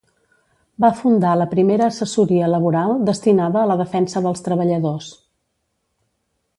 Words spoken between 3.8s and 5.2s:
defensa dels treballadors.